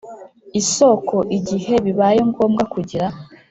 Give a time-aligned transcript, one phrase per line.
[0.61, 3.07] Isoko igihe bibaye ngombwa kugira